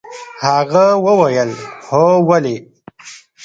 [0.45, 1.51] هغه وويل
[1.87, 2.57] هو ولې.